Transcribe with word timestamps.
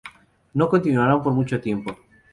No 0.55 0.67
continuarán 0.67 1.21
por 1.21 1.31
mucho 1.31 1.61
tiempo. 1.61 1.95